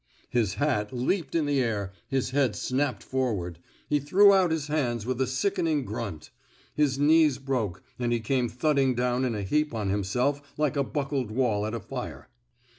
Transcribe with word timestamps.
His 0.31 0.55
hat 0.55 0.91
leaped 0.91 1.35
in 1.35 1.45
the 1.45 1.59
air; 1.61 1.91
his 2.07 2.31
head 2.31 2.55
snapped 2.55 3.03
forward; 3.03 3.59
he 3.87 3.99
threw 3.99 4.33
out 4.33 4.49
his 4.49 4.65
hands 4.65 5.05
with 5.05 5.21
a 5.21 5.27
78. 5.27 5.71
ON 5.71 5.83
CIRCUMSTANTIAL 5.83 6.01
EVIDENCE 6.01 6.23
sickening 6.25 6.25
grunt; 6.25 6.31
his 6.73 6.97
knees 6.97 7.37
broke, 7.37 7.83
and 7.99 8.11
he 8.11 8.19
came 8.19 8.49
thudding 8.49 8.95
down 8.95 9.23
in 9.23 9.35
a 9.35 9.43
heap 9.43 9.75
on 9.75 9.91
himself 9.91 10.41
like 10.57 10.75
a 10.75 10.83
buckled 10.83 11.29
wall 11.29 11.67
at 11.67 11.75
a 11.75 11.79
fire. 11.79 12.29